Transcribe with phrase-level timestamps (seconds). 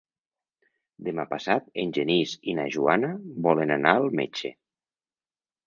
[1.07, 3.13] Demà passat en Genís i na Joana
[3.49, 4.55] volen anar al metge.